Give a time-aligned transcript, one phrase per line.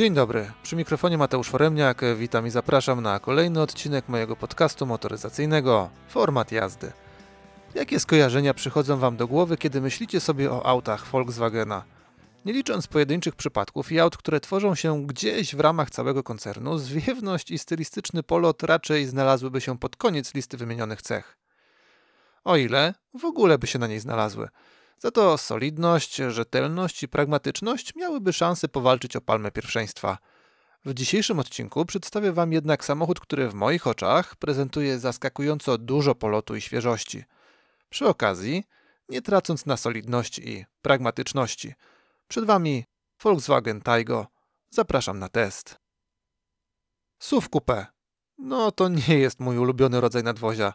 [0.00, 5.90] Dzień dobry, przy mikrofonie Mateusz Foremniak, witam i zapraszam na kolejny odcinek mojego podcastu motoryzacyjnego
[6.08, 6.92] Format jazdy.
[7.74, 11.84] Jakie skojarzenia przychodzą Wam do głowy, kiedy myślicie sobie o autach Volkswagena?
[12.44, 17.50] Nie licząc pojedynczych przypadków i aut, które tworzą się gdzieś w ramach całego koncernu, zwiewność
[17.50, 21.36] i stylistyczny polot raczej znalazłyby się pod koniec listy wymienionych cech.
[22.44, 24.48] O ile w ogóle by się na niej znalazły.
[25.02, 30.18] Za to solidność, rzetelność i pragmatyczność miałyby szansę powalczyć o palmę pierwszeństwa.
[30.84, 36.56] W dzisiejszym odcinku przedstawię Wam jednak samochód, który w moich oczach prezentuje zaskakująco dużo polotu
[36.56, 37.24] i świeżości.
[37.90, 38.64] Przy okazji,
[39.08, 41.74] nie tracąc na solidności i pragmatyczności.
[42.28, 42.84] Przed Wami
[43.22, 44.26] Volkswagen Taigo.
[44.70, 45.78] Zapraszam na test.
[47.18, 47.86] SUV Coupé.
[48.38, 50.72] No to nie jest mój ulubiony rodzaj nadwozia.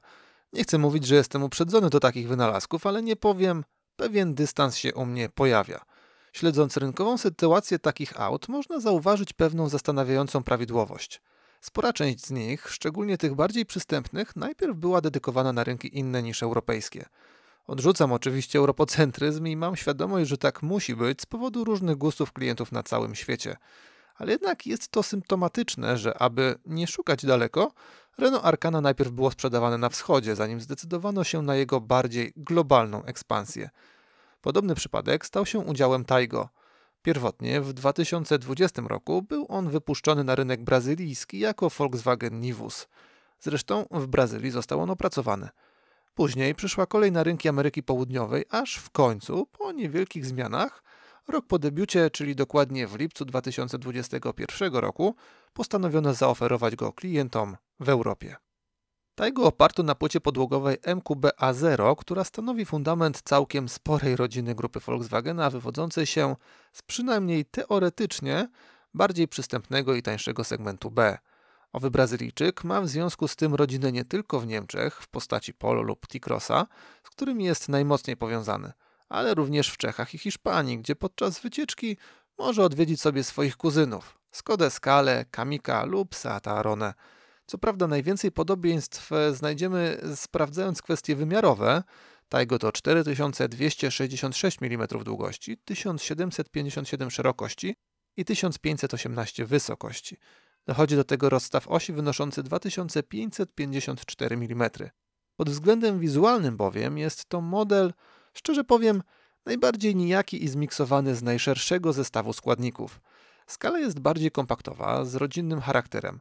[0.53, 3.63] Nie chcę mówić, że jestem uprzedzony do takich wynalazków, ale nie powiem,
[3.95, 5.85] pewien dystans się u mnie pojawia.
[6.33, 11.21] Śledząc rynkową sytuację takich aut, można zauważyć pewną zastanawiającą prawidłowość.
[11.61, 16.43] Spora część z nich, szczególnie tych bardziej przystępnych, najpierw była dedykowana na rynki inne niż
[16.43, 17.05] europejskie.
[17.67, 22.71] Odrzucam oczywiście europocentryzm i mam świadomość, że tak musi być z powodu różnych gustów klientów
[22.71, 23.57] na całym świecie.
[24.15, 27.71] Ale jednak jest to symptomatyczne, że aby nie szukać daleko,
[28.17, 33.69] Renault Arcana najpierw było sprzedawane na wschodzie, zanim zdecydowano się na jego bardziej globalną ekspansję.
[34.41, 36.49] Podobny przypadek stał się udziałem Taigo.
[37.01, 42.87] Pierwotnie w 2020 roku był on wypuszczony na rynek brazylijski jako Volkswagen Nivus.
[43.39, 45.49] Zresztą w Brazylii został on opracowany.
[46.15, 50.83] Później przyszła kolej na rynki Ameryki Południowej, aż w końcu, po niewielkich zmianach,
[51.27, 55.15] rok po debiucie, czyli dokładnie w lipcu 2021 roku,
[55.53, 58.35] postanowiono zaoferować go klientom w Europie.
[59.15, 65.49] Taigo oparto na płycie podłogowej MQB A0, która stanowi fundament całkiem sporej rodziny grupy Volkswagena,
[65.49, 66.35] wywodzącej się
[66.73, 68.49] z przynajmniej teoretycznie
[68.93, 71.17] bardziej przystępnego i tańszego segmentu B.
[71.73, 75.81] Owy Brazylijczyk ma w związku z tym rodzinę nie tylko w Niemczech w postaci Polo
[75.81, 76.67] lub T-Crossa,
[77.03, 78.71] z którymi jest najmocniej powiązany,
[79.09, 81.97] ale również w Czechach i Hiszpanii, gdzie podczas wycieczki
[82.37, 86.93] może odwiedzić sobie swoich kuzynów Skodę Scale, Kamika lub Seata Arone.
[87.45, 91.83] Co prawda najwięcej podobieństw znajdziemy sprawdzając kwestie wymiarowe.
[92.29, 97.75] Taigo to 4266 mm długości, 1757 szerokości
[98.17, 100.17] i 1518 wysokości.
[100.67, 104.69] Dochodzi do tego rozstaw osi wynoszący 2554 mm.
[105.35, 107.93] Pod względem wizualnym bowiem jest to model,
[108.37, 109.03] szczerze powiem,
[109.45, 113.01] najbardziej nijaki i zmiksowany z najszerszego zestawu składników.
[113.47, 116.19] Skala jest bardziej kompaktowa, z rodzinnym charakterem.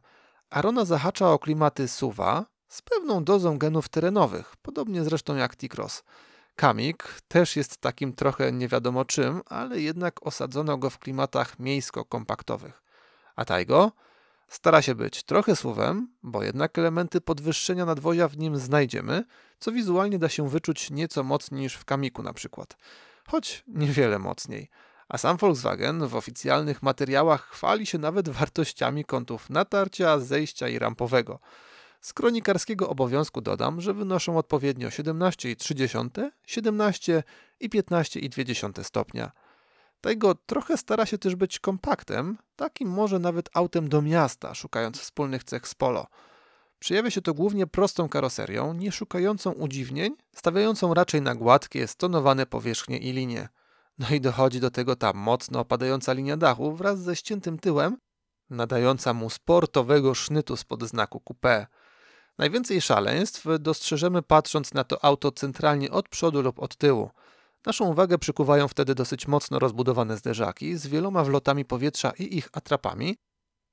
[0.49, 6.03] Arona zahacza o klimaty suwa z pewną dozą genów terenowych, podobnie zresztą jak T-Cross.
[6.55, 12.83] Kamik też jest takim trochę nie wiadomo czym, ale jednak osadzono go w klimatach miejsko-kompaktowych.
[13.35, 13.91] A Taigo
[14.47, 19.23] stara się być trochę suwem, bo jednak elementy podwyższenia nadwozia w nim znajdziemy,
[19.59, 22.77] co wizualnie da się wyczuć nieco mocniej niż w Kamiku na przykład.
[23.27, 24.69] Choć niewiele mocniej
[25.09, 31.39] a sam Volkswagen w oficjalnych materiałach chwali się nawet wartościami kątów natarcia, zejścia i rampowego.
[32.01, 37.23] Z kronikarskiego obowiązku dodam, że wynoszą odpowiednio 17,3, 17
[37.59, 39.31] i 15,2 stopnia.
[40.05, 45.43] Tego trochę stara się też być kompaktem, takim może nawet autem do miasta, szukając wspólnych
[45.43, 46.07] cech z Polo.
[46.79, 52.97] Przejawia się to głównie prostą karoserią, nie szukającą udziwnień, stawiającą raczej na gładkie, stonowane powierzchnie
[52.97, 53.49] i linie.
[53.99, 57.97] No i dochodzi do tego ta mocno opadająca linia dachu wraz ze ściętym tyłem,
[58.49, 61.65] nadająca mu sportowego sznytu spod znaku coupé.
[62.37, 67.09] Najwięcej szaleństw dostrzeżemy patrząc na to auto centralnie od przodu lub od tyłu.
[67.65, 73.17] Naszą uwagę przykuwają wtedy dosyć mocno rozbudowane zderzaki z wieloma wlotami powietrza i ich atrapami,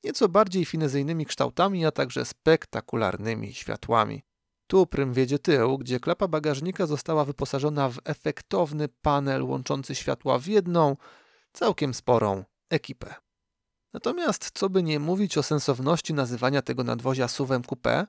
[0.04, 4.22] nieco bardziej finezyjnymi kształtami, a także spektakularnymi światłami.
[4.66, 10.46] Tu prym wiedzie tył, gdzie klapa bagażnika została wyposażona w efektowny panel łączący światła w
[10.46, 10.96] jedną,
[11.52, 13.14] całkiem sporą ekipę.
[13.92, 18.06] Natomiast, co by nie mówić o sensowności nazywania tego nadwozia SUVem coupé,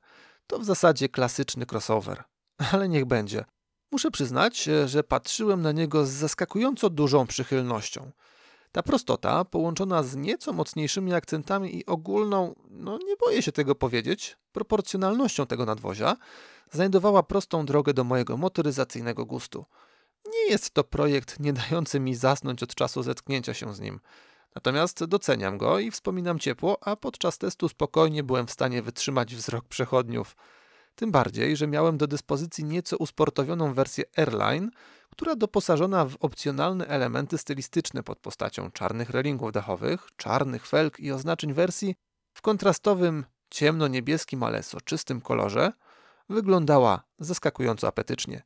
[0.48, 2.24] to w zasadzie klasyczny crossover.
[2.72, 3.46] Ale niech będzie.
[3.94, 8.12] Muszę przyznać, że patrzyłem na niego z zaskakująco dużą przychylnością.
[8.72, 14.38] Ta prostota, połączona z nieco mocniejszymi akcentami i ogólną, no nie boję się tego powiedzieć,
[14.52, 16.18] proporcjonalnością tego nadwozia,
[16.72, 19.66] znajdowała prostą drogę do mojego motoryzacyjnego gustu.
[20.34, 24.00] Nie jest to projekt nie dający mi zasnąć od czasu zetknięcia się z nim.
[24.56, 29.68] Natomiast doceniam go i wspominam ciepło, a podczas testu spokojnie byłem w stanie wytrzymać wzrok
[29.68, 30.36] przechodniów.
[30.96, 34.70] Tym bardziej, że miałem do dyspozycji nieco usportowioną wersję Airline,
[35.10, 41.54] która doposażona w opcjonalne elementy stylistyczne pod postacią czarnych relingów dachowych, czarnych felg i oznaczeń
[41.54, 41.96] wersji
[42.34, 45.72] w kontrastowym ciemno-niebieskim, ale soczystym kolorze,
[46.30, 48.44] wyglądała zaskakująco apetycznie.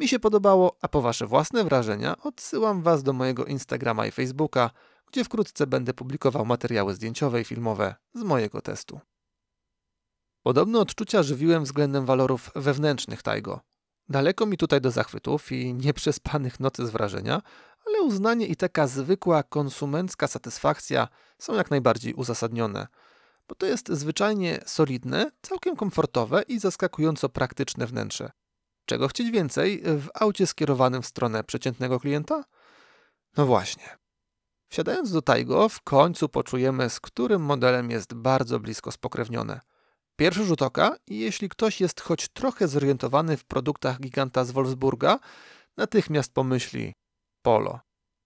[0.00, 4.70] Mi się podobało, a po Wasze własne wrażenia odsyłam Was do mojego Instagrama i Facebooka,
[5.06, 9.00] gdzie wkrótce będę publikował materiały zdjęciowe i filmowe z mojego testu.
[10.48, 13.60] Podobne odczucia żywiłem względem walorów wewnętrznych Taigo.
[14.08, 17.42] Daleko mi tutaj do zachwytów i nieprzespanych nocy z wrażenia,
[17.86, 21.08] ale uznanie i taka zwykła konsumencka satysfakcja
[21.38, 22.86] są jak najbardziej uzasadnione,
[23.48, 28.30] bo to jest zwyczajnie solidne, całkiem komfortowe i zaskakująco praktyczne wnętrze.
[28.86, 32.44] Czego chcieć więcej w aucie skierowanym w stronę przeciętnego klienta?
[33.36, 33.98] No właśnie.
[34.68, 39.60] Wsiadając do Taigo, w końcu poczujemy, z którym modelem jest bardzo blisko spokrewnione.
[40.18, 45.18] Pierwszy rzut oka, jeśli ktoś jest choć trochę zorientowany w produktach giganta z Wolfsburga,
[45.76, 46.94] natychmiast pomyśli
[47.42, 47.80] Polo.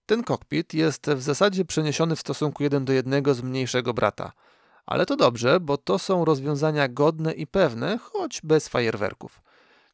[0.07, 4.33] Ten kokpit jest w zasadzie przeniesiony w stosunku jeden do jednego z mniejszego brata.
[4.87, 9.43] Ale to dobrze, bo to są rozwiązania godne i pewne, choć bez fajerwerków.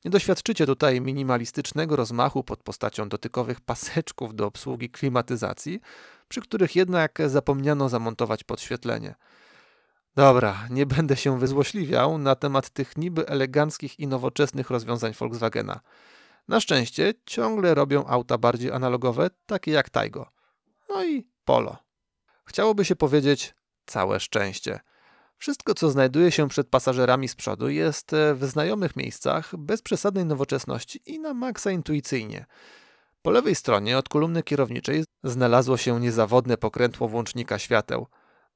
[0.05, 5.81] Nie doświadczycie tutaj minimalistycznego rozmachu pod postacią dotykowych paseczków do obsługi klimatyzacji,
[6.29, 9.15] przy których jednak zapomniano zamontować podświetlenie.
[10.19, 15.81] Dobra, nie będę się wyzłośliwiał na temat tych niby eleganckich i nowoczesnych rozwiązań Volkswagena.
[16.49, 20.31] Na szczęście ciągle robią auta bardziej analogowe, takie jak Taigo.
[20.89, 21.77] No i Polo.
[22.45, 23.55] Chciałoby się powiedzieć
[23.87, 24.81] całe szczęście.
[25.37, 30.25] Wszystko, co znajduje się przed pasażerami z przodu, jest e, w znajomych miejscach, bez przesadnej
[30.25, 32.47] nowoczesności i na maksa intuicyjnie.
[33.23, 38.07] Po lewej stronie od kolumny kierowniczej znalazło się niezawodne pokrętło włącznika świateł.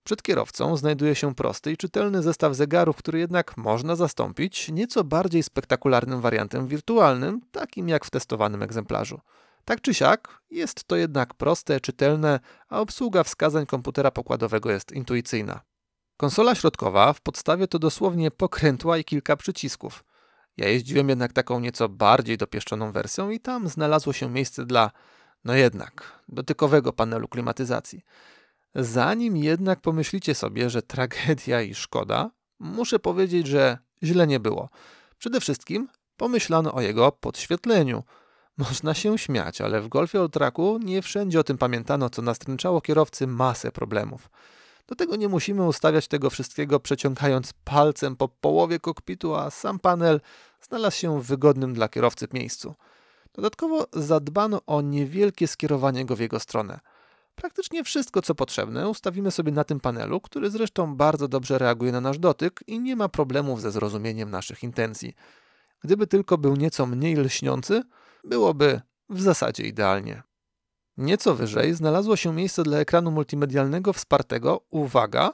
[0.04, 5.43] Przed kierowcą znajduje się prosty i czytelny zestaw zegarów, który jednak można zastąpić nieco bardziej
[5.43, 9.20] spektakularnym wariantem wirtualnym, takim jak w testowanym egzemplarzu.
[9.64, 15.60] Tak czy siak, jest to jednak proste, czytelne, a obsługa wskazań komputera pokładowego jest intuicyjna.
[16.16, 20.05] Konsola środkowa w podstawie to dosłownie pokrętła i kilka przycisków.
[20.56, 24.90] Ja jeździłem jednak taką nieco bardziej dopieszczoną wersją i tam znalazło się miejsce dla,
[25.44, 28.05] no jednak, dotykowego panelu klimatyzacji.
[28.74, 34.69] Zanim jednak pomyślicie sobie, że tragedia i szkoda, muszę powiedzieć, że źle nie było.
[35.19, 38.02] Przede wszystkim pomyślano o jego podświetleniu.
[38.56, 43.26] Można się śmiać, ale w Golfie Alltracku nie wszędzie o tym pamiętano, co nastręczało kierowcy
[43.26, 44.30] masę problemów.
[44.86, 50.20] Do tego nie musimy ustawiać tego wszystkiego przeciągając palcem po połowie kokpitu, a sam panel
[50.60, 52.74] znalazł się w wygodnym dla kierowcy miejscu.
[53.32, 56.80] Dodatkowo zadbano o niewielkie skierowanie go w jego stronę.
[57.34, 62.00] Praktycznie wszystko, co potrzebne, ustawimy sobie na tym panelu, który zresztą bardzo dobrze reaguje na
[62.00, 65.14] nasz dotyk i nie ma problemów ze zrozumieniem naszych intencji.
[65.81, 67.82] Gdyby tylko był nieco mniej lśniący,
[68.25, 68.81] byłoby
[69.11, 70.23] w zasadzie idealnie.
[70.96, 75.32] Nieco wyżej znalazło się miejsce dla ekranu multimedialnego wspartego, uwaga,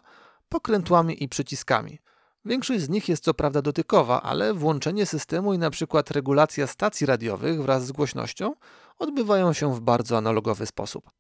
[0.49, 1.99] pokrętłami i przyciskami.
[2.45, 7.07] Większość z nich jest co prawda dotykowa, ale włączenie systemu i na przykład regulacja stacji
[7.07, 8.55] radiowych wraz z głośnością
[8.99, 11.18] odbywają się w bardzo analogowy sposób.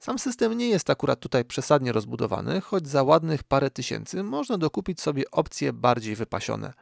[0.00, 5.00] Sam system nie jest akurat tutaj przesadnie rozbudowany, choć za ładnych parę tysięcy można dokupić
[5.00, 6.72] sobie opcje bardziej wypasione.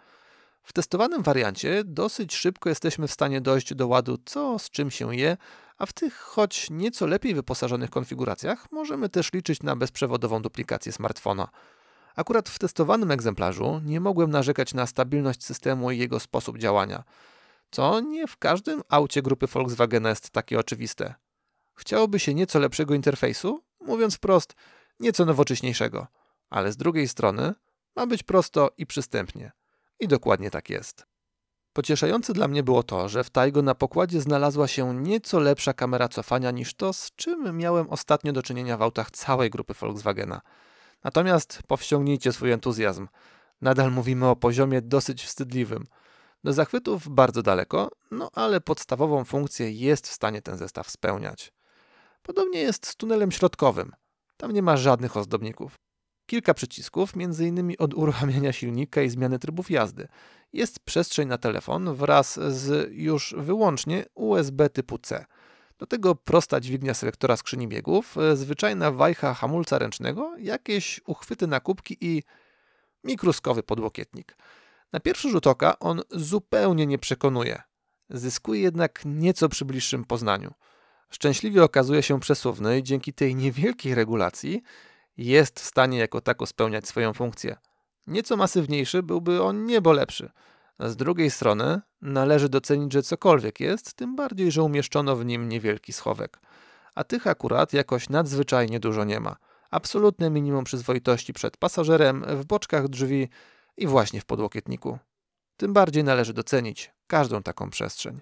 [0.63, 5.17] W testowanym wariancie dosyć szybko jesteśmy w stanie dojść do ładu co z czym się
[5.17, 5.37] je,
[5.79, 11.49] a w tych choć nieco lepiej wyposażonych konfiguracjach możemy też liczyć na bezprzewodową duplikację smartfona.
[12.17, 17.05] Akurat w testowanym egzemplarzu nie mogłem narzekać na stabilność systemu i jego sposób działania,
[17.71, 21.15] co nie w każdym aucie grupy Volkswagen jest takie oczywiste.
[21.79, 24.55] Chciałoby się nieco lepszego interfejsu, mówiąc wprost,
[25.01, 26.07] nieco nowocześniejszego,
[26.51, 27.55] ale z drugiej strony
[27.97, 29.53] ma być prosto i przystępnie.
[30.01, 31.07] I dokładnie tak jest.
[31.73, 36.09] Pocieszające dla mnie było to, że w Taigo na pokładzie znalazła się nieco lepsza kamera
[36.09, 40.41] cofania niż to, z czym miałem ostatnio do czynienia w autach całej grupy Volkswagena.
[41.05, 43.09] Natomiast powściągnijcie swój entuzjazm.
[43.61, 45.85] Nadal mówimy o poziomie dosyć wstydliwym.
[46.45, 51.53] Do zachwytów bardzo daleko, no ale podstawową funkcję jest w stanie ten zestaw spełniać.
[52.23, 53.93] Podobnie jest z tunelem środkowym.
[54.37, 55.75] Tam nie ma żadnych ozdobników.
[56.27, 57.73] Kilka przycisków, m.in.
[57.79, 60.09] od uruchamiania silnika i zmiany trybów jazdy.
[60.53, 65.25] Jest przestrzeń na telefon wraz z już wyłącznie USB typu C.
[65.79, 71.97] Do tego prosta dźwignia selektora skrzyni biegów, zwyczajna wajcha hamulca ręcznego, jakieś uchwyty na kubki
[72.01, 72.23] i
[73.05, 74.37] mikroskowy podłokietnik.
[74.93, 77.63] Na pierwszy rzut oka on zupełnie nie przekonuje.
[78.11, 80.55] Zyskuje jednak nieco przy bliższym poznaniu.
[81.11, 84.63] Szczęśliwie okazuje się przesuwny i dzięki tej niewielkiej regulacji
[85.17, 87.57] jest w stanie jako tako spełniać swoją funkcję.
[88.07, 90.31] Nieco masywniejszy byłby on niebo lepszy.
[90.81, 95.93] Z drugiej strony należy docenić, że cokolwiek jest, tym bardziej, że umieszczono w nim niewielki
[95.93, 96.41] schowek.
[96.95, 99.37] A tych akurat jakoś nadzwyczajnie dużo nie ma.
[99.71, 103.29] Absolutne minimum przyzwoitości przed pasażerem, w boczkach drzwi
[103.77, 104.99] i właśnie w podłokietniku.
[105.57, 108.21] Tym bardziej należy docenić każdą taką przestrzeń.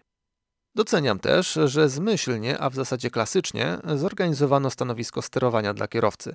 [0.76, 6.34] Doceniam też, że zmyślnie, a w zasadzie klasycznie, zorganizowano stanowisko sterowania dla kierowcy.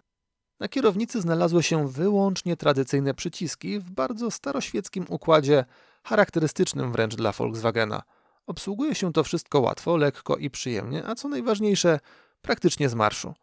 [0.59, 5.65] Na kierownicy znalazły się wyłącznie tradycyjne przyciski w bardzo staroświeckim układzie,
[6.03, 8.01] charakterystycznym wręcz dla Volkswagena.
[8.47, 11.99] Obsługuje się to wszystko łatwo, lekko i przyjemnie, a co najważniejsze,
[12.41, 13.33] praktycznie z marszu.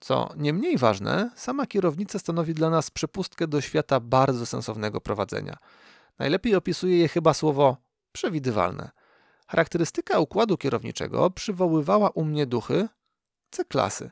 [0.00, 5.56] Co nie mniej ważne, sama kierownica stanowi dla nas przepustkę do świata bardzo sensownego prowadzenia.
[6.18, 7.76] Najlepiej opisuje je chyba słowo
[8.12, 8.90] przewidywalne.
[9.46, 12.88] Charakterystyka układu kierowniczego przywoływała u mnie duchy
[13.50, 14.10] C-klasy,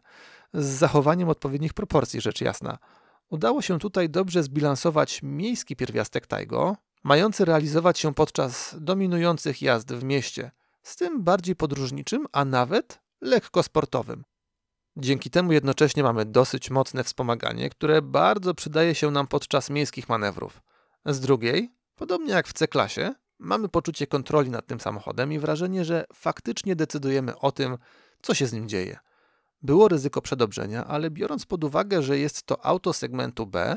[0.55, 2.79] z zachowaniem odpowiednich proporcji, rzecz jasna.
[3.29, 10.05] Udało się tutaj dobrze zbilansować miejski pierwiastek Taigo, mający realizować się podczas dominujących jazd w
[10.05, 10.51] mieście,
[10.83, 14.25] z tym bardziej podróżniczym, a nawet lekko sportowym.
[14.97, 20.63] Dzięki temu jednocześnie mamy dosyć mocne wspomaganie, które bardzo przydaje się nam podczas miejskich manewrów.
[21.07, 26.05] Z drugiej, podobnie jak w C-klasie, mamy poczucie kontroli nad tym samochodem i wrażenie, że
[26.15, 27.79] faktycznie decydujemy o tym,
[28.23, 28.99] co się z nim dzieje.
[29.63, 33.77] Było ryzyko przedobrzenia, ale biorąc pod uwagę, że jest to auto segmentu B,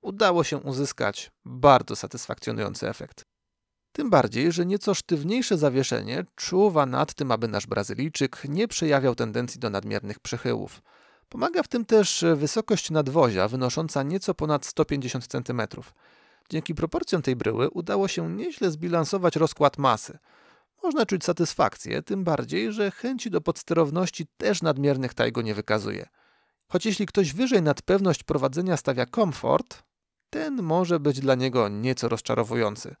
[0.00, 3.24] udało się uzyskać bardzo satysfakcjonujący efekt.
[3.92, 9.60] Tym bardziej, że nieco sztywniejsze zawieszenie czuwa nad tym, aby nasz Brazylijczyk nie przejawiał tendencji
[9.60, 10.82] do nadmiernych przychyłów.
[11.28, 15.62] Pomaga w tym też wysokość nadwozia wynosząca nieco ponad 150 cm.
[16.50, 20.18] Dzięki proporcjom tej bryły udało się nieźle zbilansować rozkład masy.
[20.82, 26.08] Można czuć satysfakcję, tym bardziej, że chęci do podsterowności też nadmiernych Taigo nie wykazuje.
[26.68, 29.82] Choć jeśli ktoś wyżej nad pewność prowadzenia stawia komfort,
[30.30, 32.96] ten może być dla niego nieco rozczarowujący,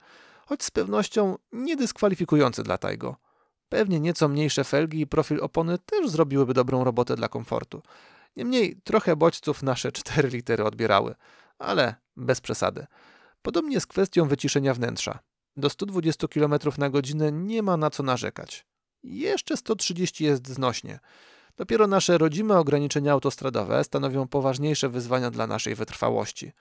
[0.46, 3.16] choć z pewnością niedyskwalifikujący dla Taigo.
[3.68, 7.82] Pewnie nieco mniejsze felgi i profil opony też zrobiłyby dobrą robotę dla komfortu.
[8.36, 11.14] Niemniej trochę bodźców nasze cztery litery odbierały,
[11.58, 12.86] ale bez przesady.
[13.42, 15.18] Podobnie z kwestią wyciszenia wnętrza.
[15.56, 18.66] Do 120 km na godzinę nie ma na co narzekać.
[19.02, 20.98] Jeszcze 130 jest znośnie.
[21.56, 26.52] Dopiero nasze rodzime ograniczenia autostradowe stanowią poważniejsze wyzwania dla naszej wytrwałości.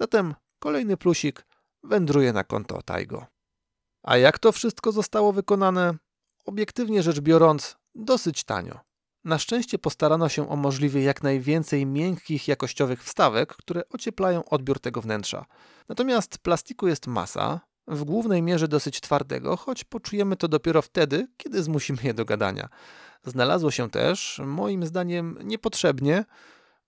[0.00, 1.46] Zatem kolejny plusik
[1.82, 3.26] wędruje na konto Taigo.
[4.02, 5.94] A jak to wszystko zostało wykonane?
[6.44, 8.85] Obiektywnie rzecz biorąc, dosyć tanio.
[9.26, 15.00] Na szczęście postarano się o możliwie jak najwięcej miękkich, jakościowych wstawek, które ocieplają odbiór tego
[15.00, 15.46] wnętrza.
[15.88, 21.62] Natomiast plastiku jest masa, w głównej mierze dosyć twardego, choć poczujemy to dopiero wtedy, kiedy
[21.62, 22.68] zmusimy je do gadania.
[23.24, 26.24] Znalazło się też, moim zdaniem niepotrzebnie,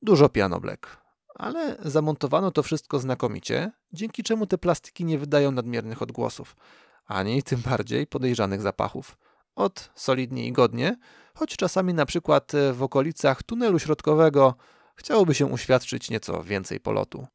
[0.03, 0.97] dużo pianoblek.
[1.35, 6.57] Ale zamontowano to wszystko znakomicie, dzięki czemu te plastiki nie wydają nadmiernych odgłosów,
[7.07, 9.19] ani tym bardziej podejrzanych zapachów.
[9.59, 10.97] Od solidnie i godnie,
[11.35, 14.55] choć czasami na przykład w okolicach tunelu środkowego
[14.95, 17.27] chciałoby się uświadczyć nieco więcej polotu.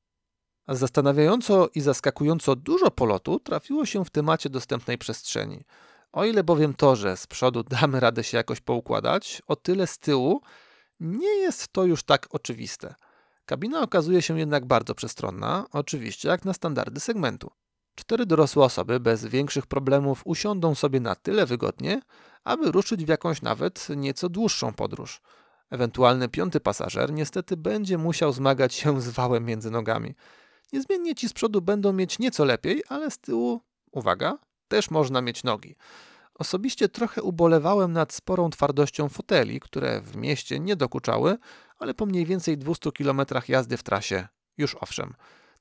[0.68, 5.63] Zastanawiająco i zaskakująco dużo polotu trafiło się w temacie dostępnej przestrzeni.
[6.12, 10.00] O ile bowiem to, że z przodu damy radę się jakoś poukładać, o tyle z
[10.00, 10.42] tyłu
[11.00, 12.96] nie jest to już tak oczywiste.
[13.46, 17.51] Kabina okazuje się jednak bardzo przestronna, oczywiście jak na standardy segmentu.
[17.95, 22.01] Cztery dorosłe osoby bez większych problemów usiądą sobie na tyle wygodnie,
[22.43, 25.21] aby ruszyć w jakąś nawet nieco dłuższą podróż.
[25.69, 30.15] Ewentualny piąty pasażer niestety będzie musiał zmagać się z wałem między nogami.
[30.73, 35.43] Niezmiennie ci z przodu będą mieć nieco lepiej, ale z tyłu, uwaga, też można mieć
[35.43, 35.75] nogi.
[36.35, 41.38] Osobiście trochę ubolewałem nad sporą twardością foteli, które w mieście nie dokuczały,
[41.77, 45.13] ale po mniej więcej 200 km jazdy w trasie już owszem.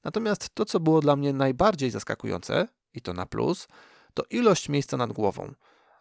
[0.04, 3.68] Natomiast to, co było dla mnie najbardziej zaskakujące, i to na plus,
[4.14, 5.54] to ilość miejsca nad głową.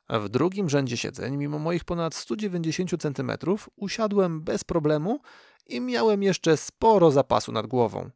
[0.10, 3.32] W drugim rzędzie siedzeń, mimo moich ponad 190 cm,
[3.76, 5.20] usiadłem bez problemu
[5.68, 8.10] i miałem jeszcze sporo zapasu nad głową.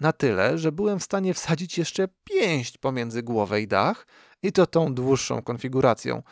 [0.00, 4.06] Na tyle, że byłem w stanie wsadzić jeszcze pięść pomiędzy głowę i dach
[4.42, 6.22] i to tą dłuższą konfiguracją,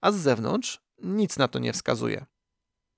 [0.00, 2.26] a z zewnątrz nic na to nie wskazuje.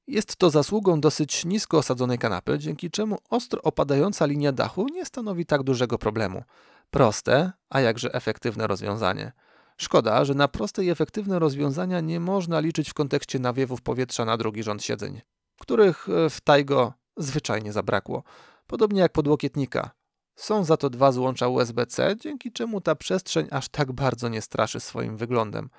[0.06, 5.46] Jest to zasługą dosyć nisko osadzonej kanapy, dzięki czemu ostro opadająca linia dachu nie stanowi
[5.46, 6.42] tak dużego problemu.
[6.90, 9.32] Proste, a jakże efektywne rozwiązanie.
[9.76, 14.36] Szkoda, że na proste i efektywne rozwiązania nie można liczyć w kontekście nawiewów powietrza na
[14.36, 15.20] drugi rząd siedzeń,
[15.60, 18.22] których e, w Taigo zwyczajnie zabrakło.
[18.66, 19.90] Podobnie jak podłokietnika.
[20.36, 24.80] Są za to dwa złącza USB-C, dzięki czemu ta przestrzeń aż tak bardzo nie straszy
[24.80, 25.70] swoim wyglądem.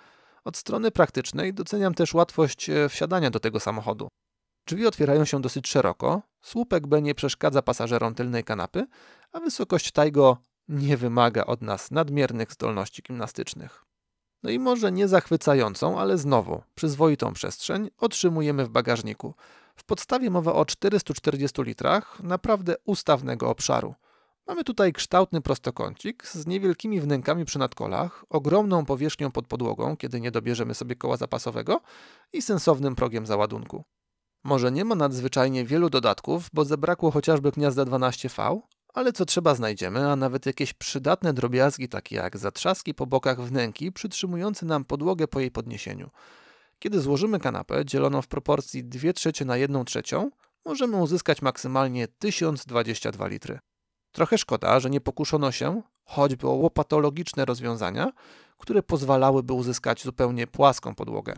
[0.43, 4.07] Od strony praktycznej doceniam też łatwość e, wsiadania do tego samochodu.
[4.67, 8.87] Drzwi otwierają się dosyć szeroko, słupek B nie przeszkadza pasażerom tylnej kanapy,
[9.31, 13.85] a wysokość Taigo nie wymaga od nas nadmiernych zdolności gimnastycznych.
[14.43, 19.33] No i może nie zachwycającą, ale znowu przyzwoitą przestrzeń otrzymujemy w bagażniku.
[19.75, 23.95] W podstawie mowa o 440 litrach naprawdę ustawnego obszaru.
[24.47, 30.31] Mamy tutaj kształtny prostokącik z niewielkimi wnękami przy nadkolach, ogromną powierzchnią pod podłogą, kiedy nie
[30.31, 31.81] dobierzemy sobie koła zapasowego
[32.33, 33.83] i sensownym progiem załadunku.
[34.43, 38.59] Może nie ma nadzwyczajnie wielu dodatków, bo zabrakło chociażby gniazda 12V,
[38.93, 43.91] ale co trzeba znajdziemy, a nawet jakieś przydatne drobiazgi, takie jak zatrzaski po bokach wnęki,
[43.91, 46.09] przytrzymujące nam podłogę po jej podniesieniu.
[46.79, 50.31] Kiedy złożymy kanapę dzieloną w proporcji 2 trzecie na 1 trzecią,
[50.65, 53.59] możemy uzyskać maksymalnie 1022 litry.
[54.11, 58.11] Trochę szkoda, że nie pokuszono się choćby o łopatologiczne rozwiązania,
[58.57, 61.37] które pozwalałyby uzyskać zupełnie płaską podłogę.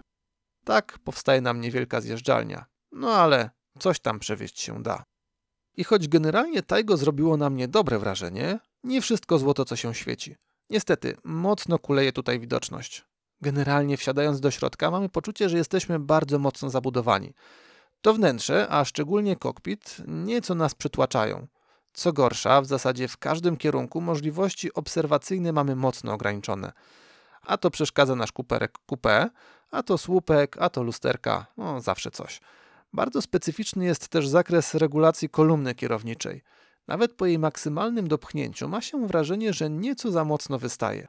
[0.66, 5.04] Tak powstaje nam niewielka zjeżdżalnia, no ale coś tam przewieźć się da.
[5.78, 10.36] I choć generalnie Taigo zrobiło na mnie dobre wrażenie, nie wszystko złoto, co się świeci.
[10.70, 13.06] Niestety, mocno kuleje tutaj widoczność.
[13.42, 17.34] Generalnie wsiadając do środka mamy poczucie, że jesteśmy bardzo mocno zabudowani.
[18.02, 21.48] To wnętrze, a szczególnie kokpit, nieco nas przytłaczają.
[21.94, 26.72] Co gorsza, w zasadzie w każdym kierunku możliwości obserwacyjne mamy mocno ograniczone.
[27.42, 29.30] A to przeszkadza nasz kuperek coupé,
[29.72, 32.42] a to słupek, a to lusterka, no zawsze coś.
[32.94, 36.42] Bardzo specyficzny jest też zakres regulacji kolumny kierowniczej.
[36.88, 41.08] Nawet po jej maksymalnym dopchnięciu ma się wrażenie, że nieco za mocno wystaje.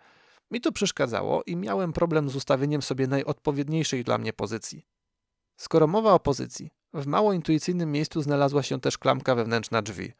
[0.51, 4.87] Mi to przeszkadzało i miałem problem z ustawieniem sobie najodpowiedniejszej dla mnie pozycji.
[5.57, 10.13] Skoro mowa o pozycji, w mało intuicyjnym miejscu znalazła się też klamka wewnętrzna drzwi.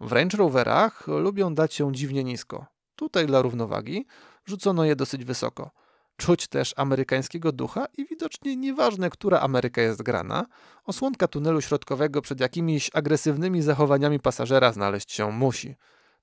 [0.00, 2.66] W Range Roverach lubią dać się dziwnie nisko.
[2.96, 4.06] Tutaj dla równowagi
[4.44, 5.70] rzucono je dosyć wysoko.
[6.16, 10.46] Czuć też amerykańskiego ducha i widocznie nieważne, która Ameryka jest grana,
[10.84, 15.74] osłonka tunelu środkowego przed jakimiś agresywnymi zachowaniami pasażera znaleźć się musi.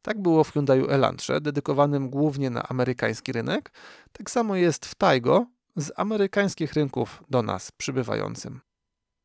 [0.02, 3.72] Tak było w Hyundai Elantrze, dedykowanym głównie na amerykański rynek.
[4.12, 8.62] Tak samo jest w Taigo, z amerykańskich rynków do nas przybywającym.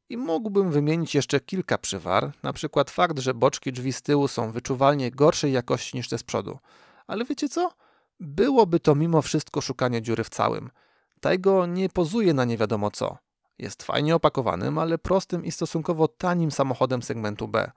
[0.08, 4.52] I mógłbym wymienić jeszcze kilka przywar, na przykład fakt, że boczki drzwi z tyłu są
[4.52, 6.58] wyczuwalnie gorszej jakości niż te z przodu.
[7.06, 7.72] Ale wiecie co?
[8.20, 10.70] Byłoby to mimo wszystko szukanie dziury w całym.
[11.20, 13.18] Taigo nie pozuje na nie wiadomo co.
[13.58, 17.70] Jest fajnie opakowanym, ale prostym i stosunkowo tanim samochodem segmentu B.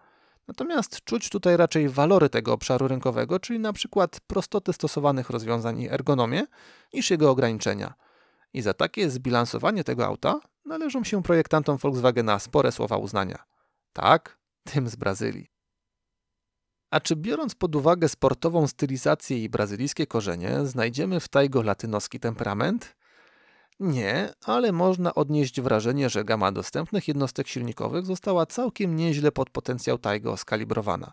[0.48, 5.90] Natomiast czuć tutaj raczej walory tego obszaru rynkowego, czyli na przykład prostotę stosowanych rozwiązań i
[5.90, 6.44] ergonomię,
[6.94, 7.94] niż jego ograniczenia.
[8.54, 13.46] I za takie zbilansowanie tego auta należą się projektantom Volkswagena spore słowa uznania.
[13.94, 15.51] Tak, tym z Brazylii.
[16.92, 22.96] A czy biorąc pod uwagę sportową stylizację i brazylijskie korzenie, znajdziemy w Taigo latynoski temperament?
[23.80, 29.98] Nie, ale można odnieść wrażenie, że gama dostępnych jednostek silnikowych została całkiem nieźle pod potencjał
[29.98, 31.12] Taigo skalibrowana.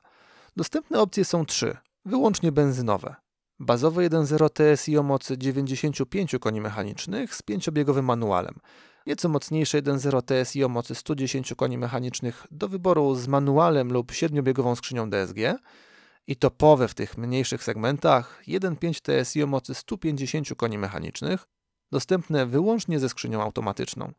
[0.56, 3.14] Dostępne opcje są trzy, wyłącznie benzynowe.
[3.60, 8.54] Bazowy 1.0 TSI o mocy 95 koni mechanicznych z pięciobiegowym manualem.
[9.06, 14.76] Nieco mocniejsze 1.0 TSI o mocy 110 koni mechanicznych do wyboru z manualem lub siedmiobiegową
[14.76, 15.38] skrzynią DSG.
[16.26, 21.46] I topowe w tych mniejszych segmentach 1.5 TSI o mocy 150 koni mechanicznych,
[21.92, 24.12] dostępne wyłącznie ze skrzynią automatyczną.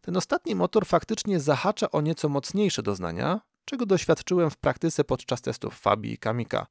[0.00, 5.78] Ten ostatni motor faktycznie zahacza o nieco mocniejsze doznania, czego doświadczyłem w praktyce podczas testów
[5.78, 6.66] Fabi i Kamika.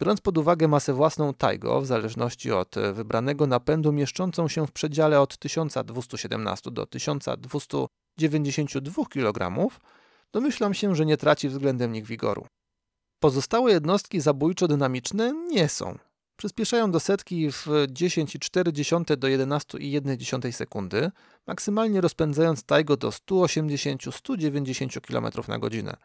[0.00, 5.20] Biorąc pod uwagę masę własną Taigo, w zależności od wybranego napędu mieszczącą się w przedziale
[5.20, 9.68] od 1217 do 1292 kg,
[10.32, 12.46] domyślam się, że nie traci względem nich wigoru.
[13.20, 15.98] Pozostałe jednostki zabójczo-dynamiczne nie są.
[16.36, 21.10] Przyspieszają do setki w 10,4 do 11,1 sekundy,
[21.46, 25.96] maksymalnie rozpędzając Taigo do 180-190 km na godzinę.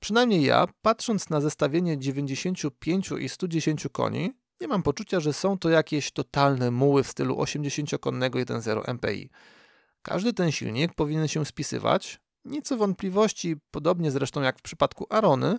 [0.00, 5.68] Przynajmniej ja, patrząc na zestawienie 95 i 110 koni, nie mam poczucia, że są to
[5.68, 9.30] jakieś totalne muły w stylu 80-konnego 1.0 MPI.
[10.02, 12.20] Każdy ten silnik powinien się spisywać.
[12.44, 15.58] Nieco wątpliwości, podobnie zresztą jak w przypadku Arony,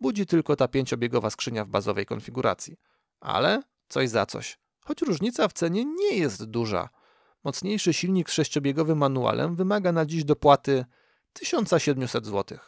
[0.00, 2.76] budzi tylko ta pięciobiegowa skrzynia w bazowej konfiguracji.
[3.20, 4.58] Ale coś za coś.
[4.80, 6.88] Choć różnica w cenie nie jest duża.
[7.44, 10.84] Mocniejszy silnik z sześciobiegowym manualem wymaga na dziś dopłaty
[11.32, 12.58] 1700 zł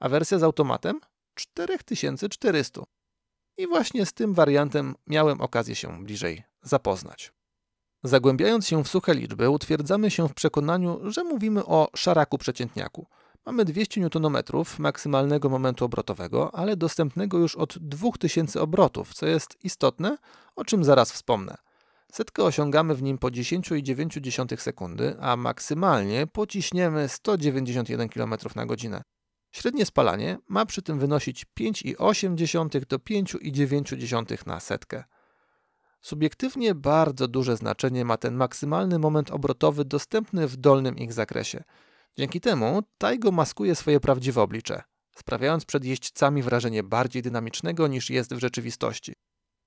[0.00, 1.00] a wersja z automatem
[1.34, 2.82] 4400.
[3.56, 7.32] I właśnie z tym wariantem miałem okazję się bliżej zapoznać.
[8.02, 13.06] Zagłębiając się w suche liczby, utwierdzamy się w przekonaniu, że mówimy o szaraku przeciętniaku.
[13.46, 14.36] Mamy 200 Nm
[14.78, 20.18] maksymalnego momentu obrotowego, ale dostępnego już od 2000 obrotów, co jest istotne,
[20.56, 21.56] o czym zaraz wspomnę.
[22.12, 29.02] Setkę osiągamy w nim po 10,9 sekundy, a maksymalnie pociśniemy 191 km na godzinę.
[29.50, 35.04] Średnie spalanie ma przy tym wynosić 5,8 do 5,9 na setkę.
[36.00, 41.64] Subiektywnie bardzo duże znaczenie ma ten maksymalny moment obrotowy dostępny w dolnym ich zakresie.
[42.16, 44.82] Dzięki temu Taigo maskuje swoje prawdziwe oblicze,
[45.16, 49.14] sprawiając przed jeźdźcami wrażenie bardziej dynamicznego niż jest w rzeczywistości.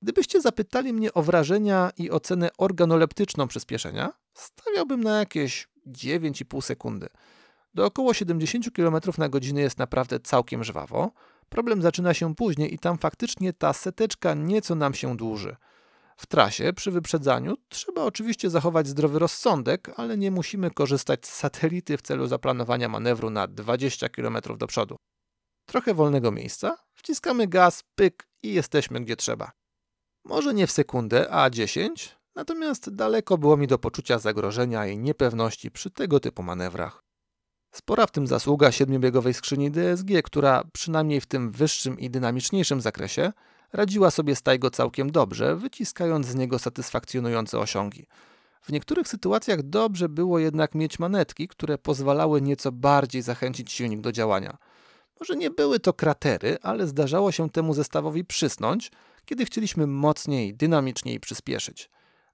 [0.02, 7.08] Gdybyście zapytali mnie o wrażenia i ocenę organoleptyczną przyspieszenia, stawiałbym na jakieś 9,5 sekundy.
[7.74, 11.12] Do około 70 km na godzinę jest naprawdę całkiem żwawo.
[11.50, 15.56] Problem zaczyna się później i tam faktycznie ta seteczka nieco nam się dłuży.
[16.18, 21.98] W trasie, przy wyprzedzaniu, trzeba oczywiście zachować zdrowy rozsądek, ale nie musimy korzystać z satelity
[21.98, 24.96] w celu zaplanowania manewru na 20 km do przodu.
[25.66, 29.52] Trochę wolnego miejsca, wciskamy gaz, pyk i jesteśmy gdzie trzeba.
[30.26, 35.72] Może nie w sekundę, a 10, natomiast daleko było mi do poczucia zagrożenia i niepewności
[35.72, 37.04] przy tego typu manewrach.
[37.72, 43.34] Spora w tym zasługa siedmiobiegowej skrzyni DSG, która przynajmniej w tym wyższym i dynamiczniejszym zakresie
[43.74, 48.08] radziła sobie z Taigo całkiem dobrze, wyciskając z niego satysfakcjonujące osiągi.
[48.62, 54.12] W niektórych sytuacjach dobrze było jednak mieć manetki, które pozwalały nieco bardziej zachęcić silnik do
[54.12, 54.58] działania.
[55.20, 58.92] Może nie były to kratery, ale zdarzało się temu zestawowi przysnąć,
[59.26, 61.90] kiedy chcieliśmy mocniej, dynamiczniej przyspieszyć.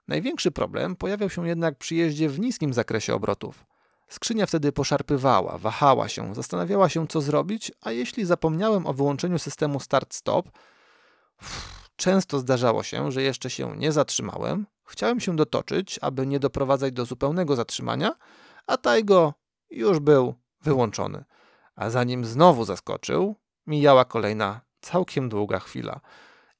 [0.07, 3.65] Największy problem pojawiał się jednak przy jeździe w niskim zakresie obrotów.
[4.07, 9.79] Skrzynia wtedy poszarpywała, wahała się, zastanawiała się, co zrobić, a jeśli zapomniałem o wyłączeniu systemu
[9.79, 10.49] start-stop,
[11.95, 17.05] często zdarzało się, że jeszcze się nie zatrzymałem, chciałem się dotoczyć, aby nie doprowadzać do
[17.05, 18.15] zupełnego zatrzymania,
[18.67, 19.33] a Taigo
[19.69, 21.23] już był wyłączony.
[21.75, 23.35] A zanim znowu zaskoczył,
[23.67, 25.99] mijała kolejna całkiem długa chwila.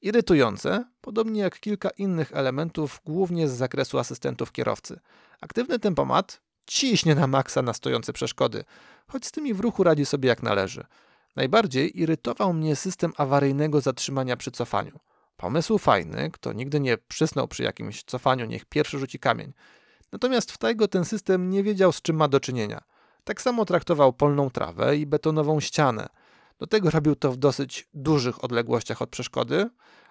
[0.02, 5.00] Irytujące, podobnie jak kilka innych elementów, głównie z zakresu asystentów kierowcy.
[5.42, 8.64] Aktywny tempomat ciśnie na maksa na stojące przeszkody,
[9.08, 10.86] choć z tymi w ruchu radzi sobie jak należy.
[11.36, 15.00] Najbardziej irytował mnie system awaryjnego zatrzymania przy cofaniu.
[15.38, 19.54] Pomysł fajny, kto nigdy nie przysnął przy jakimś cofaniu, niech pierwszy rzuci kamień.
[20.12, 22.84] Natomiast w Taigo ten system nie wiedział z czym ma do czynienia.
[23.24, 26.08] Tak samo traktował polną trawę i betonową ścianę.
[26.60, 29.70] Do tego robił to w dosyć dużych odległościach od przeszkody,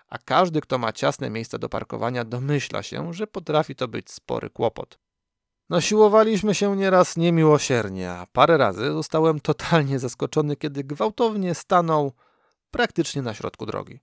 [0.09, 4.51] a każdy, kto ma ciasne miejsca do parkowania, domyśla się, że potrafi to być spory
[4.51, 4.99] kłopot.
[5.69, 12.13] No siłowaliśmy się nieraz niemiłosiernie, a parę razy zostałem totalnie zaskoczony, kiedy gwałtownie stanął
[12.71, 14.01] praktycznie na środku drogi.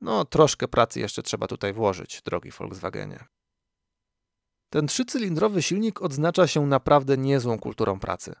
[0.00, 3.24] No, troszkę pracy jeszcze trzeba tutaj włożyć, drogi Volkswagenie.
[4.70, 8.34] Ten trzycylindrowy silnik odznacza się naprawdę niezłą kulturą pracy.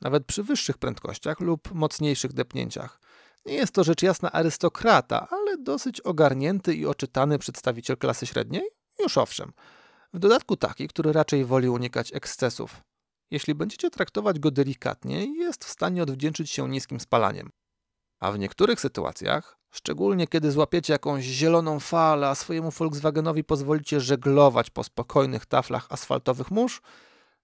[0.00, 3.00] Nawet przy wyższych prędkościach lub mocniejszych depnięciach.
[3.46, 8.70] Nie jest to rzecz jasna arystokrata, ale dosyć ogarnięty i oczytany przedstawiciel klasy średniej?
[8.98, 9.52] Już owszem–
[10.12, 12.82] w dodatku taki, który raczej woli unikać ekscesów.
[13.30, 17.50] Jeśli będziecie traktować go delikatnie, jest w stanie odwdzięczyć się niskim spalaniem.
[18.20, 24.70] A w niektórych sytuacjach, szczególnie kiedy złapiecie jakąś zieloną falę, a swojemu Volkswagenowi pozwolicie żeglować
[24.70, 26.82] po spokojnych taflach asfaltowych mórz,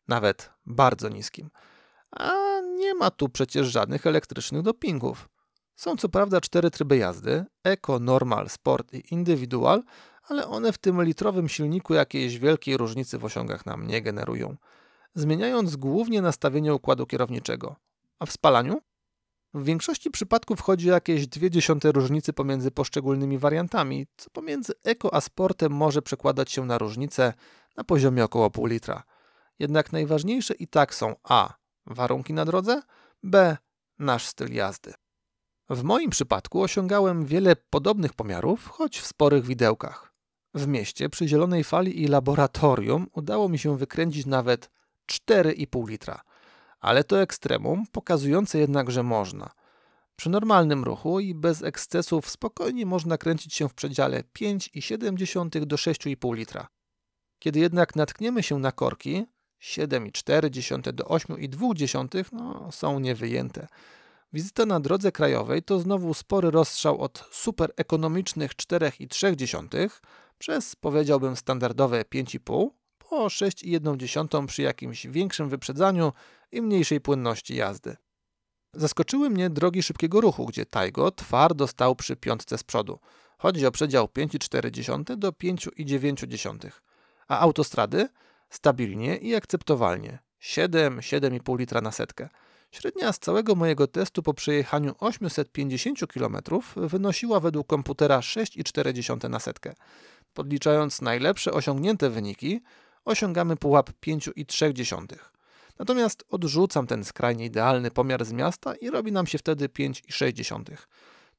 [0.09, 1.51] nawet bardzo niskim.
[2.11, 5.29] A nie ma tu przecież żadnych elektrycznych dopingów.
[5.77, 9.83] Są co prawda cztery tryby jazdy: Eco, Normal, Sport i Individual,
[10.29, 14.57] ale one w tym litrowym silniku jakiejś wielkiej różnicy w osiągach nam nie generują,
[15.15, 17.77] zmieniając głównie nastawienie układu kierowniczego.
[18.19, 18.81] A w spalaniu?
[19.55, 25.15] W większości przypadków chodzi o jakieś dwie dziesiąte różnicy pomiędzy poszczególnymi wariantami, co pomiędzy Eco
[25.15, 27.33] a Sportem może przekładać się na różnicę
[27.77, 29.03] na poziomie około pół litra.
[29.59, 31.55] Jednak najważniejsze i tak są a.
[31.87, 32.83] warunki na drodze,
[33.23, 33.57] b.
[33.99, 34.95] nasz styl jazdy.
[35.71, 40.16] W moim przypadku osiągałem wiele podobnych pomiarów, choć w sporych widełkach.
[40.57, 44.71] W mieście przy zielonej fali i laboratorium udało mi się wykręcić nawet
[45.07, 46.21] 4,5 litra.
[46.81, 49.51] Ale to ekstremum, pokazujące jednak, że można.
[50.17, 56.35] Przy normalnym ruchu i bez ekscesów spokojnie można kręcić się w przedziale 5,7 do 6,5
[56.35, 56.69] litra.
[57.39, 59.27] Kiedy jednak natkniemy się na korki,
[59.63, 63.67] 7,4 do 8,2 no, są niewyjęte.
[64.33, 69.89] Wizyta na drodze krajowej to znowu spory rozstrzał od super ekonomicznych 4,3
[70.39, 72.69] przez powiedziałbym standardowe 5,5
[72.99, 76.13] po 6,1 przy jakimś większym wyprzedzaniu
[76.53, 77.97] i mniejszej płynności jazdy.
[78.75, 82.99] Zaskoczyły mnie drogi szybkiego ruchu, gdzie Taigo twardo stał przy piątce z przodu.
[83.39, 86.71] Chodzi o przedział 5,4 do 5,9,
[87.29, 88.09] a autostrady
[88.51, 92.29] stabilnie i akceptowalnie 7-7,5 litra na setkę.
[92.71, 96.37] Średnia z całego mojego testu po przejechaniu 850 km
[96.77, 99.75] wynosiła według komputera 6,4 na setkę.
[100.35, 102.61] Podliczając najlepsze osiągnięte wyniki,
[103.05, 105.17] osiągamy pułap 5,3.
[105.79, 110.77] Natomiast odrzucam ten skrajnie idealny pomiar z miasta i robi nam się wtedy 5,6.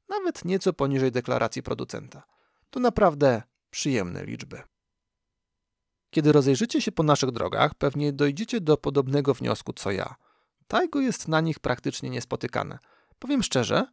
[0.09, 2.23] Nawet nieco poniżej deklaracji producenta.
[2.69, 4.61] To naprawdę przyjemne liczby.
[6.09, 10.15] Kiedy rozejrzycie się po naszych drogach, pewnie dojdziecie do podobnego wniosku co ja.
[10.67, 12.79] Tajgo jest na nich praktycznie niespotykane.
[13.19, 13.87] Powiem szczerze,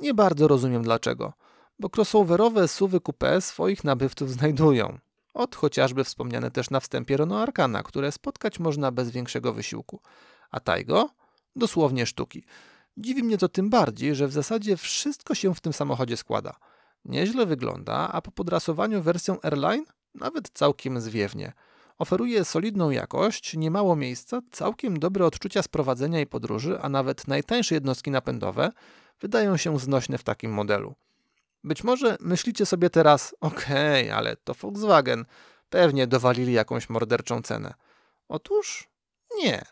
[0.00, 1.32] nie bardzo rozumiem dlaczego,
[1.78, 4.98] bo crossoverowe suwy coupé swoich nabywców znajdują.
[5.34, 10.00] Od chociażby wspomniane też na wstępie Renault Arcana, które spotkać można bez większego wysiłku.
[10.50, 11.10] A Taigo?
[11.56, 12.44] Dosłownie sztuki.
[12.96, 16.54] Dziwi mnie to tym bardziej, że w zasadzie wszystko się w tym samochodzie składa.
[17.04, 21.52] Nieźle wygląda, a po podrasowaniu wersją Airline nawet całkiem zwiewnie.
[22.00, 28.10] Oferuje solidną jakość, niemało miejsca, całkiem dobre odczucia sprowadzenia i podróży, a nawet najtańsze jednostki
[28.10, 28.70] napędowe
[29.20, 30.94] wydają się znośne w takim modelu.
[31.64, 35.24] Być może myślicie sobie teraz, okej, okay, ale to Volkswagen,
[35.70, 37.74] pewnie dowalili jakąś morderczą cenę.
[38.28, 38.88] Otóż
[39.42, 39.64] nie.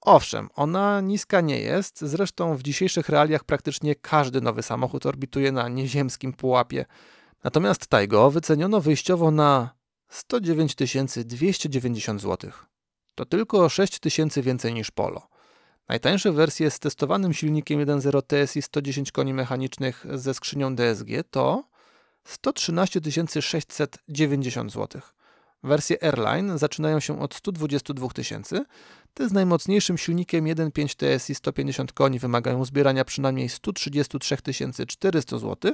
[0.00, 5.68] Owszem, ona niska nie jest, zresztą w dzisiejszych realiach praktycznie każdy nowy samochód orbituje na
[5.68, 6.84] nieziemskim pułapie.
[7.44, 9.77] Natomiast Taigo wyceniono wyjściowo na
[10.08, 10.74] 109
[11.24, 12.50] 290 zł.
[13.14, 15.28] To tylko 6 tysięcy więcej niż Polo.
[15.88, 21.64] Najtańsze wersje z testowanym silnikiem 1.0 TSI 110 koni mechanicznych ze skrzynią DSG to
[22.24, 23.00] 113
[23.40, 25.02] 690 zł.
[25.62, 28.64] Wersje Airline zaczynają się od 122 tysięcy.
[29.14, 34.36] Te z najmocniejszym silnikiem 1.5 TSI 150 koni wymagają zbierania przynajmniej 133
[34.86, 35.72] 400 zł,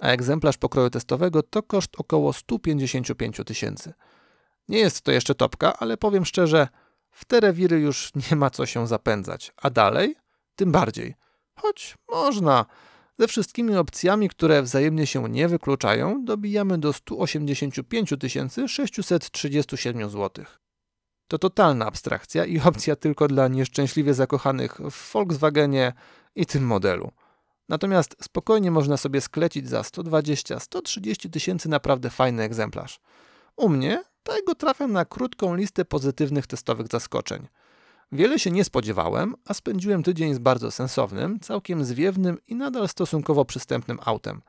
[0.00, 3.92] a egzemplarz pokroju testowego to koszt około 155 tysięcy.
[4.68, 6.68] Nie jest to jeszcze topka, ale powiem szczerze,
[7.10, 10.16] w te rewiry już nie ma co się zapędzać, a dalej
[10.56, 11.14] tym bardziej.
[11.60, 12.66] Choć można.
[13.18, 18.14] Ze wszystkimi opcjami, które wzajemnie się nie wykluczają, dobijamy do 185
[18.66, 20.44] 637 zł.
[21.28, 25.92] To totalna abstrakcja i opcja tylko dla nieszczęśliwie zakochanych w Volkswagenie
[26.34, 27.12] i tym modelu.
[27.68, 33.00] Natomiast spokojnie można sobie sklecić za 120-130 tysięcy naprawdę fajny egzemplarz.
[33.56, 37.48] U mnie tego trafia na krótką listę pozytywnych testowych zaskoczeń.
[38.12, 43.44] Wiele się nie spodziewałem, a spędziłem tydzień z bardzo sensownym, całkiem zwiewnym i nadal stosunkowo
[43.44, 44.42] przystępnym autem.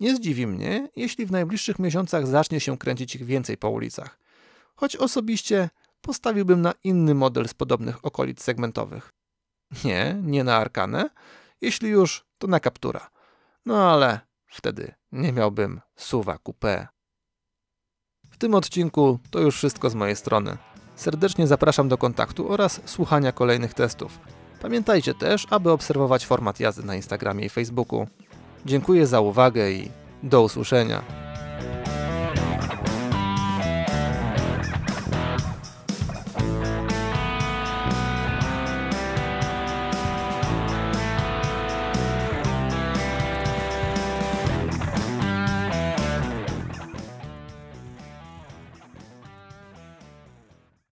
[0.00, 4.18] Nie zdziwi mnie, jeśli w najbliższych miesiącach zacznie się kręcić ich więcej po ulicach.
[4.74, 9.12] Choć osobiście postawiłbym na inny model z podobnych okolic segmentowych.
[9.84, 11.10] Nie, nie na Arkanę.
[11.62, 13.10] Jeśli już, to na Captura.
[13.66, 16.86] No ale wtedy nie miałbym suwa coupé
[18.42, 20.56] tym odcinku to już wszystko z mojej strony.
[20.96, 24.18] Serdecznie zapraszam do kontaktu oraz słuchania kolejnych testów.
[24.62, 28.06] Pamiętajcie też, aby obserwować format jazdy na Instagramie i Facebooku.
[28.66, 29.90] Dziękuję za uwagę i
[30.22, 31.21] do usłyszenia.